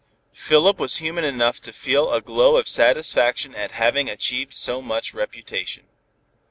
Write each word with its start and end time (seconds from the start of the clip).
Philip 0.33 0.79
was 0.79 0.95
human 0.97 1.23
enough 1.23 1.61
to 1.61 1.71
feel 1.71 2.11
a 2.11 2.21
glow 2.21 2.57
of 2.57 2.67
satisfaction 2.67 3.53
at 3.53 3.69
having 3.69 4.09
achieved 4.09 4.55
so 4.55 4.81
much 4.81 5.13
reputation. 5.13 5.85